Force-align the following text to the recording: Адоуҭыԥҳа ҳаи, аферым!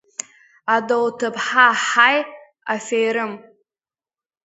Адоуҭыԥҳа 0.75 1.67
ҳаи, 1.85 2.19
аферым! 2.73 3.33